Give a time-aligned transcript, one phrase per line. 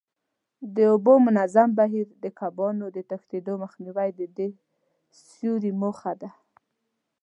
[0.75, 4.49] د اوبو منظم بهیر، د کبانو د تښتېدو مخنیوی د دې
[5.31, 6.29] سوري موخه ده.